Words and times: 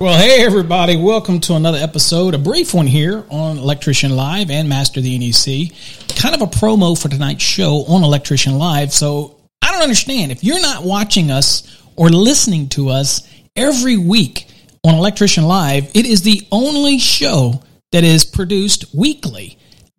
Well, 0.00 0.18
hey 0.18 0.42
everybody, 0.46 0.96
welcome 0.96 1.40
to 1.40 1.56
another 1.56 1.76
episode, 1.76 2.32
a 2.32 2.38
brief 2.38 2.72
one 2.72 2.86
here 2.86 3.22
on 3.28 3.58
Electrician 3.58 4.16
Live 4.16 4.50
and 4.50 4.66
Master 4.66 5.02
the 5.02 5.18
NEC. 5.18 6.16
Kind 6.16 6.34
of 6.34 6.40
a 6.40 6.46
promo 6.46 6.98
for 6.98 7.10
tonight's 7.10 7.42
show 7.42 7.84
on 7.86 8.02
Electrician 8.02 8.56
Live. 8.56 8.94
So 8.94 9.36
I 9.60 9.70
don't 9.70 9.82
understand 9.82 10.32
if 10.32 10.42
you're 10.42 10.62
not 10.62 10.84
watching 10.84 11.30
us 11.30 11.84
or 11.96 12.08
listening 12.08 12.70
to 12.70 12.88
us 12.88 13.28
every 13.54 13.98
week 13.98 14.46
on 14.86 14.94
Electrician 14.94 15.44
Live, 15.44 15.90
it 15.94 16.06
is 16.06 16.22
the 16.22 16.48
only 16.50 16.98
show 16.98 17.62
that 17.92 18.02
is 18.02 18.24
produced 18.24 18.94
weekly 18.94 19.58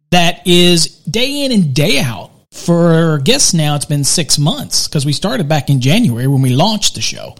that 0.09 0.47
is 0.47 0.95
day 1.01 1.45
in 1.45 1.51
and 1.51 1.75
day 1.75 1.99
out. 1.99 2.31
For 2.53 3.19
I 3.19 3.21
guess 3.23 3.53
now 3.53 3.75
it's 3.75 3.85
been 3.85 4.03
six 4.03 4.39
months 4.39 4.87
because 4.87 5.05
we 5.05 5.13
started 5.13 5.47
back 5.47 5.69
in 5.69 5.79
January 5.79 6.25
when 6.25 6.41
we 6.41 6.49
launched 6.49 6.95
the 6.95 7.01
show. 7.01 7.35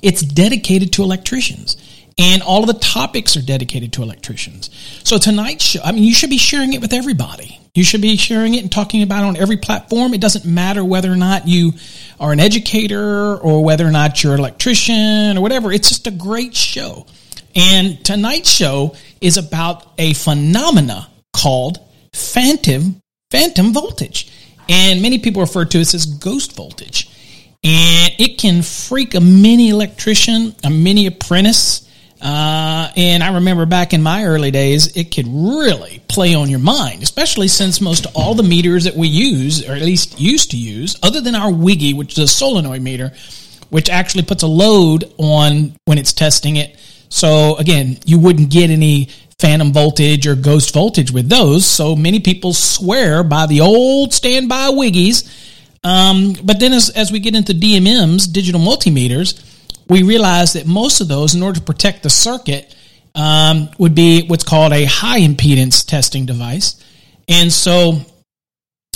It's 0.00 0.22
dedicated 0.22 0.92
to 0.92 1.02
electricians 1.02 1.76
and 2.18 2.42
all 2.42 2.60
of 2.60 2.66
the 2.66 2.74
topics 2.74 3.36
are 3.36 3.42
dedicated 3.42 3.92
to 3.94 4.02
electricians. 4.02 4.70
So 5.04 5.18
tonight's 5.18 5.64
show, 5.64 5.80
I 5.82 5.92
mean, 5.92 6.04
you 6.04 6.14
should 6.14 6.30
be 6.30 6.38
sharing 6.38 6.72
it 6.72 6.80
with 6.80 6.92
everybody. 6.92 7.60
You 7.74 7.82
should 7.82 8.02
be 8.02 8.16
sharing 8.16 8.54
it 8.54 8.62
and 8.62 8.70
talking 8.70 9.02
about 9.02 9.24
it 9.24 9.26
on 9.26 9.36
every 9.36 9.56
platform. 9.56 10.14
It 10.14 10.20
doesn't 10.20 10.44
matter 10.44 10.84
whether 10.84 11.10
or 11.10 11.16
not 11.16 11.48
you 11.48 11.72
are 12.20 12.32
an 12.32 12.38
educator 12.38 13.36
or 13.36 13.64
whether 13.64 13.86
or 13.86 13.90
not 13.90 14.22
you're 14.22 14.34
an 14.34 14.40
electrician 14.40 15.36
or 15.36 15.40
whatever. 15.40 15.72
It's 15.72 15.88
just 15.88 16.06
a 16.06 16.12
great 16.12 16.54
show. 16.54 17.06
And 17.56 18.04
tonight's 18.04 18.48
show 18.48 18.94
is 19.20 19.36
about 19.36 19.86
a 19.98 20.14
phenomena 20.14 21.08
called 21.32 21.78
phantom 22.12 23.00
phantom 23.30 23.72
voltage. 23.72 24.30
And 24.68 25.02
many 25.02 25.18
people 25.18 25.42
refer 25.42 25.64
to 25.64 25.78
it 25.78 25.92
as 25.92 26.06
ghost 26.06 26.54
voltage. 26.54 27.10
And 27.64 28.14
it 28.18 28.38
can 28.38 28.62
freak 28.62 29.14
a 29.14 29.20
mini 29.20 29.70
electrician, 29.70 30.54
a 30.62 30.70
mini 30.70 31.06
apprentice, 31.06 31.90
uh, 32.24 32.90
and 32.96 33.22
I 33.22 33.34
remember 33.34 33.66
back 33.66 33.92
in 33.92 34.02
my 34.02 34.24
early 34.24 34.50
days, 34.50 34.96
it 34.96 35.14
could 35.14 35.26
really 35.28 36.00
play 36.08 36.34
on 36.34 36.48
your 36.48 36.58
mind, 36.58 37.02
especially 37.02 37.48
since 37.48 37.82
most 37.82 38.06
all 38.14 38.34
the 38.34 38.42
meters 38.42 38.84
that 38.84 38.96
we 38.96 39.08
use, 39.08 39.68
or 39.68 39.74
at 39.74 39.82
least 39.82 40.18
used 40.18 40.52
to 40.52 40.56
use, 40.56 40.96
other 41.02 41.20
than 41.20 41.34
our 41.34 41.52
Wiggy, 41.52 41.92
which 41.92 42.12
is 42.12 42.18
a 42.18 42.26
solenoid 42.26 42.80
meter, 42.80 43.12
which 43.68 43.90
actually 43.90 44.22
puts 44.22 44.42
a 44.42 44.46
load 44.46 45.04
on 45.18 45.76
when 45.84 45.98
it's 45.98 46.14
testing 46.14 46.56
it. 46.56 46.78
So 47.10 47.56
again, 47.56 47.98
you 48.06 48.18
wouldn't 48.18 48.48
get 48.48 48.70
any 48.70 49.10
phantom 49.38 49.74
voltage 49.74 50.26
or 50.26 50.34
ghost 50.34 50.72
voltage 50.72 51.10
with 51.10 51.28
those. 51.28 51.66
So 51.66 51.94
many 51.94 52.20
people 52.20 52.54
swear 52.54 53.22
by 53.22 53.44
the 53.44 53.60
old 53.60 54.14
standby 54.14 54.70
Wiggies. 54.70 55.28
Um, 55.84 56.34
but 56.42 56.58
then 56.58 56.72
as, 56.72 56.88
as 56.88 57.12
we 57.12 57.20
get 57.20 57.34
into 57.34 57.52
DMMs, 57.52 58.32
digital 58.32 58.62
multimeters, 58.62 59.38
we 59.88 60.02
realized 60.02 60.54
that 60.54 60.66
most 60.66 61.00
of 61.00 61.08
those, 61.08 61.34
in 61.34 61.42
order 61.42 61.58
to 61.58 61.64
protect 61.64 62.02
the 62.02 62.10
circuit, 62.10 62.74
um, 63.14 63.68
would 63.78 63.94
be 63.94 64.26
what's 64.26 64.44
called 64.44 64.72
a 64.72 64.84
high 64.84 65.20
impedance 65.20 65.86
testing 65.86 66.26
device. 66.26 66.82
And 67.28 67.52
so 67.52 68.00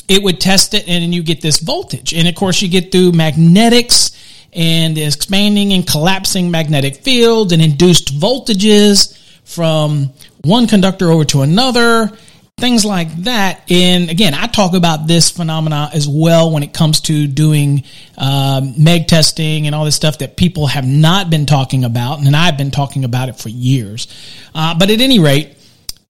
it 0.09 0.23
would 0.23 0.41
test 0.41 0.75
it, 0.75 0.89
and 0.89 1.03
then 1.03 1.13
you 1.13 1.23
get 1.23 1.41
this 1.41 1.61
voltage. 1.61 2.15
And 2.15 2.27
of 2.27 2.35
course, 2.35 2.63
you 2.63 2.69
get 2.69 2.91
through 2.91 3.13
magnetics 3.13 4.13
and 4.53 4.97
expanding 4.97 5.73
and 5.75 5.87
collapsing 5.87 6.51
magnetic 6.51 6.97
fields 6.97 7.53
and 7.53 7.61
induced 7.61 8.19
voltages 8.19 9.17
from 9.45 10.11
one 10.45 10.67
conductor 10.67 11.11
over 11.11 11.25
to 11.27 11.43
another 11.43 12.11
things 12.59 12.85
like 12.85 13.15
that. 13.25 13.71
And 13.71 14.11
again, 14.11 14.35
I 14.35 14.47
talk 14.47 14.75
about 14.75 15.07
this 15.07 15.31
phenomena 15.31 15.91
as 15.93 16.09
well 16.09 16.51
when 16.51 16.63
it 16.63 16.73
comes 16.73 17.01
to 17.03 17.27
doing 17.27 17.85
um, 18.17 18.75
meg 18.83 19.07
testing 19.07 19.67
and 19.67 19.75
all 19.75 19.85
this 19.85 19.97
stuff 19.97 20.19
that 20.19 20.37
people 20.37 20.67
have 20.67 20.87
not 20.87 21.31
been 21.31 21.47
talking 21.47 21.85
about, 21.85 22.19
and 22.19 22.37
I've 22.37 22.59
been 22.59 22.71
talking 22.71 23.05
about 23.05 23.29
it 23.29 23.37
for 23.37 23.49
years. 23.49 24.09
Uh, 24.55 24.77
but 24.79 24.91
at 24.91 25.01
any 25.01 25.19
rate, 25.19 25.57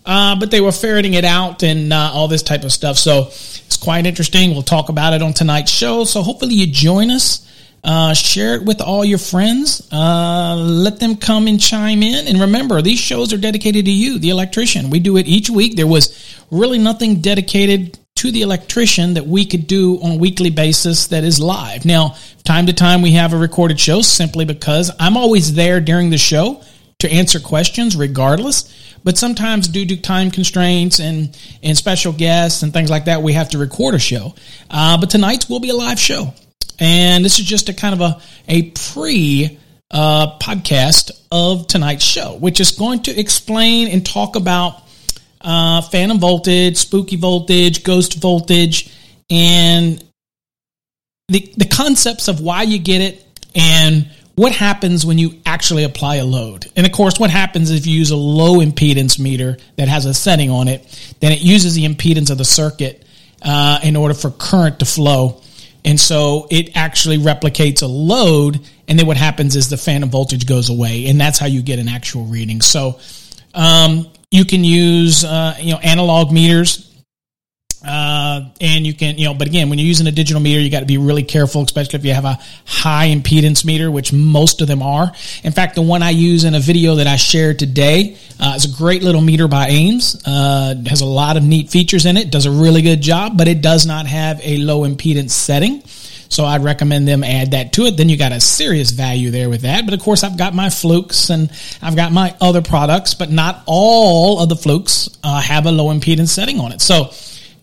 Uh, 0.05 0.39
but 0.39 0.51
they 0.51 0.61
were 0.61 0.71
ferreting 0.71 1.13
it 1.13 1.25
out 1.25 1.63
and 1.63 1.91
uh, 1.91 2.11
all 2.13 2.29
this 2.29 2.41
type 2.41 2.63
of 2.63 2.71
stuff. 2.71 2.95
So 2.95 3.23
it's 3.27 3.75
quite 3.75 4.05
interesting. 4.05 4.51
We'll 4.51 4.61
talk 4.61 4.87
about 4.87 5.11
it 5.11 5.21
on 5.21 5.33
tonight's 5.33 5.69
show. 5.69 6.05
So 6.05 6.21
hopefully 6.21 6.55
you 6.55 6.67
join 6.67 7.11
us. 7.11 7.43
Uh, 7.83 8.13
share 8.13 8.55
it 8.55 8.63
with 8.63 8.79
all 8.79 9.03
your 9.03 9.17
friends. 9.17 9.85
Uh, 9.91 10.55
let 10.55 10.99
them 11.01 11.17
come 11.17 11.47
and 11.47 11.59
chime 11.59 12.01
in. 12.03 12.27
And 12.27 12.39
remember, 12.39 12.81
these 12.81 12.99
shows 12.99 13.33
are 13.33 13.37
dedicated 13.37 13.83
to 13.83 13.91
you, 13.91 14.17
the 14.17 14.29
electrician. 14.29 14.89
We 14.89 14.99
do 14.99 15.17
it 15.17 15.27
each 15.27 15.49
week. 15.49 15.75
There 15.75 15.87
was 15.87 16.37
really 16.51 16.77
nothing 16.79 17.19
dedicated 17.19 17.99
to 18.17 18.31
the 18.31 18.41
electrician 18.41 19.13
that 19.13 19.28
we 19.28 19.45
could 19.45 19.67
do 19.67 20.01
on 20.01 20.11
a 20.13 20.17
weekly 20.17 20.50
basis 20.50 21.07
that 21.07 21.23
is 21.23 21.39
live. 21.39 21.85
Now, 21.85 22.16
time 22.44 22.66
to 22.66 22.73
time 22.73 23.01
we 23.01 23.11
have 23.11 23.33
a 23.33 23.38
recorded 23.38 23.79
show 23.79 24.01
simply 24.01 24.45
because 24.45 24.91
I'm 25.00 25.17
always 25.17 25.53
there 25.53 25.79
during 25.79 26.09
the 26.09 26.17
show 26.17 26.61
to 27.00 27.11
answer 27.11 27.39
questions 27.39 27.95
regardless. 27.95 28.73
But 29.03 29.17
sometimes 29.17 29.67
due 29.67 29.85
to 29.85 29.97
time 29.97 30.31
constraints 30.31 31.00
and, 31.00 31.38
and 31.61 31.77
special 31.77 32.11
guests 32.11 32.63
and 32.63 32.73
things 32.73 32.89
like 32.89 33.06
that, 33.06 33.22
we 33.22 33.33
have 33.33 33.50
to 33.50 33.57
record 33.57 33.94
a 33.94 34.00
show. 34.00 34.33
Uh, 34.69 34.97
but 34.97 35.09
tonight's 35.09 35.47
will 35.47 35.59
be 35.59 35.69
a 35.69 35.75
live 35.75 36.00
show. 36.00 36.33
And 36.79 37.23
this 37.23 37.39
is 37.39 37.45
just 37.45 37.69
a 37.69 37.73
kind 37.73 37.94
of 37.94 38.01
a, 38.01 38.22
a 38.47 38.72
pre 38.72 39.59
uh, 39.91 40.38
podcast 40.39 41.11
of 41.31 41.67
tonight's 41.67 42.03
show, 42.03 42.35
which 42.35 42.59
is 42.59 42.72
going 42.72 43.03
to 43.03 43.17
explain 43.17 43.88
and 43.88 44.06
talk 44.06 44.35
about 44.35 44.81
uh, 45.47 45.81
phantom 45.81 46.19
voltage, 46.19 46.75
spooky 46.75 47.15
voltage, 47.15 47.85
ghost 47.85 48.15
voltage, 48.19 48.91
and 49.29 50.03
the 51.29 51.53
the 51.55 51.65
concepts 51.65 52.27
of 52.27 52.41
why 52.41 52.63
you 52.63 52.77
get 52.77 53.01
it 53.01 53.25
and 53.55 54.09
what 54.35 54.51
happens 54.51 55.05
when 55.05 55.17
you 55.17 55.39
actually 55.45 55.85
apply 55.85 56.17
a 56.17 56.25
load. 56.25 56.67
And 56.75 56.85
of 56.85 56.91
course, 56.91 57.17
what 57.17 57.29
happens 57.29 57.71
if 57.71 57.87
you 57.87 57.97
use 57.97 58.11
a 58.11 58.17
low 58.17 58.57
impedance 58.57 59.17
meter 59.19 59.57
that 59.77 59.87
has 59.87 60.05
a 60.05 60.13
setting 60.13 60.51
on 60.51 60.67
it, 60.67 61.15
then 61.21 61.31
it 61.31 61.39
uses 61.39 61.75
the 61.75 61.85
impedance 61.85 62.29
of 62.29 62.37
the 62.37 62.45
circuit 62.45 63.05
uh, 63.41 63.79
in 63.83 63.95
order 63.95 64.13
for 64.13 64.29
current 64.31 64.79
to 64.79 64.85
flow. 64.85 65.41
And 65.85 65.97
so 65.97 66.47
it 66.51 66.75
actually 66.75 67.19
replicates 67.19 67.81
a 67.81 67.88
load. 67.88 68.59
And 68.89 69.00
then 69.00 69.07
what 69.07 69.17
happens 69.17 69.55
is 69.55 69.69
the 69.69 69.77
phantom 69.77 70.09
voltage 70.09 70.45
goes 70.45 70.69
away. 70.69 71.07
And 71.07 71.19
that's 71.19 71.39
how 71.39 71.47
you 71.47 71.61
get 71.61 71.79
an 71.79 71.88
actual 71.88 72.25
reading. 72.25 72.61
So 72.61 73.00
um, 73.53 74.07
you 74.31 74.45
can 74.45 74.63
use 74.63 75.24
uh, 75.24 75.56
you 75.59 75.74
know 75.74 75.79
analog 75.79 76.31
meters. 76.31 76.83
Uh, 77.88 78.50
and 78.59 78.85
you 78.85 78.94
can, 78.94 79.18
you 79.18 79.25
know, 79.25 79.33
but 79.33 79.47
again, 79.47 79.69
when 79.69 79.77
you're 79.77 79.88
using 79.88 80.07
a 80.07 80.12
digital 80.12 80.41
meter, 80.41 80.59
you 80.59 80.69
got 80.69 80.81
to 80.81 80.85
be 80.85 80.97
really 80.97 81.24
careful, 81.24 81.62
especially 81.62 81.97
if 81.97 82.03
you 82.03 82.13
have 82.13 82.25
a 82.25 82.38
high 82.65 83.09
impedance 83.09 83.63
meter, 83.63 83.89
which 83.89 84.12
most 84.12 84.62
of 84.62 84.68
them 84.68 84.81
are. 84.81 85.12
In 85.44 85.53
fact, 85.53 85.75
the 85.75 85.81
one 85.81 86.03
I 86.03 86.09
use 86.09 86.44
in 86.44 86.56
a 86.56 86.59
video 86.59 86.95
that 86.95 87.07
I 87.07 87.15
shared 87.15 87.59
today 87.59 88.18
uh, 88.41 88.53
is 88.57 88.65
a 88.65 88.75
great 88.75 89.03
little 89.03 89.21
meter 89.21 89.47
by 89.47 89.68
Ames. 89.68 90.21
Uh, 90.25 90.75
has 90.88 91.01
a 91.01 91.06
lot 91.06 91.38
of 91.38 91.44
neat 91.44 91.69
features 91.69 92.06
in 92.06 92.18
it. 92.18 92.29
Does 92.29 92.45
a 92.45 92.51
really 92.51 92.81
good 92.81 93.00
job, 93.00 93.38
but 93.38 93.47
it 93.47 93.62
does 93.62 93.85
not 93.85 94.07
have 94.07 94.41
a 94.44 94.57
low 94.57 94.81
impedance 94.81 95.31
setting. 95.31 95.81
So 96.29 96.45
I'd 96.45 96.63
recommend 96.63 97.07
them 97.07 97.24
add 97.24 97.51
that 97.51 97.74
to 97.74 97.85
it. 97.85 97.97
Then 97.97 98.09
you 98.09 98.18
got 98.18 98.31
a 98.31 98.39
serious 98.39 98.91
value 98.91 99.31
there 99.31 99.50
with 99.50 99.62
that. 99.62 99.85
But 99.85 99.94
of 99.94 100.01
course, 100.01 100.24
I've 100.24 100.38
got 100.38 100.53
my 100.53 100.69
flukes 100.69 101.29
and 101.29 101.51
I've 101.81 101.95
got 101.95 102.12
my 102.12 102.35
other 102.41 102.62
products, 102.62 103.13
but 103.13 103.29
not 103.29 103.63
all 103.65 104.39
of 104.39 104.50
the 104.50 104.56
flukes 104.56 105.09
uh, 105.24 105.41
have 105.41 105.65
a 105.65 105.71
low 105.71 105.94
impedance 105.94 106.29
setting 106.29 106.59
on 106.59 106.71
it. 106.71 106.81
So 106.81 107.12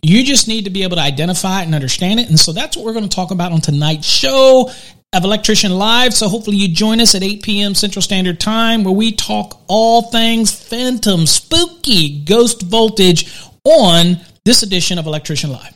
you 0.03 0.23
just 0.25 0.49
need 0.49 0.65
to 0.65 0.71
be 0.71 0.83
able 0.83 0.97
to 0.97 1.03
identify 1.03 1.63
it 1.63 1.65
and 1.65 1.75
understand 1.75 2.21
it. 2.21 2.29
And 2.29 2.39
so 2.39 2.53
that's 2.53 2.77
what 2.77 2.85
we're 2.85 2.93
going 2.93 3.09
to 3.09 3.15
talk 3.15 3.31
about 3.31 3.53
on 3.53 3.61
tonight's 3.61 4.07
show 4.07 4.71
of 5.15 5.25
Electrician 5.25 5.73
Live. 5.73 6.13
So 6.13 6.29
hopefully 6.29 6.57
you 6.57 6.69
join 6.69 7.01
us 7.01 7.15
at 7.15 7.23
8 7.23 7.43
p.m. 7.43 7.75
Central 7.75 8.03
Standard 8.03 8.41
Time 8.41 8.85
where 8.85 8.93
we 8.93 9.13
talk 9.13 9.61
all 9.69 10.03
things 10.11 10.53
phantom, 10.53 11.27
spooky, 11.27 12.23
ghost 12.25 12.63
voltage 12.63 13.33
on 13.65 14.21
this 14.45 14.63
edition 14.63 14.99
of 14.99 15.07
Electrician 15.07 15.51
Live. 15.51 15.74